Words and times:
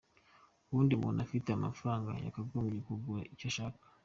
Ubundi 0.69 0.91
umuntu 0.95 1.19
ufite 1.27 1.49
amafaranga 1.53 2.11
yakagombye 2.25 2.79
kugura 2.87 3.21
icyo 3.33 3.45
ashaka. 3.51 3.83